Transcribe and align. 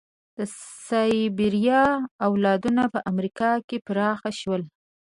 د 0.37 0.39
سایبریا 0.87 1.83
اولادونه 2.27 2.83
په 2.93 2.99
امریکا 3.11 3.51
کې 3.67 3.77
پراخه 3.87 4.31
شول. 4.39 4.61